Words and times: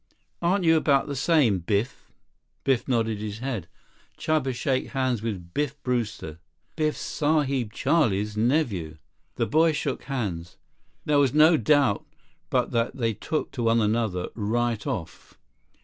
"Aren't 0.41 0.63
you 0.65 0.77
about 0.77 1.05
the 1.05 1.15
same, 1.15 1.59
Biff?" 1.59 2.11
Biff 2.63 2.87
nodded 2.87 3.19
his 3.19 3.37
head. 3.37 3.67
"Chuba, 4.17 4.51
shake 4.51 4.87
hands 4.93 5.21
with 5.21 5.53
Biff 5.53 5.79
Brewster. 5.83 6.39
Biff's 6.75 6.97
Sahib 6.99 7.71
Charlie's 7.71 8.35
nephew." 8.35 8.97
The 9.35 9.45
boys 9.45 9.77
shook 9.77 10.05
hands. 10.05 10.57
There 11.05 11.19
was 11.19 11.35
no 11.35 11.55
doubt 11.55 12.03
but 12.49 12.71
that 12.71 12.95
they 12.95 13.13
took 13.13 13.51
to 13.51 13.61
one 13.61 13.79
another 13.79 14.29
right 14.33 14.87
off. 14.87 15.37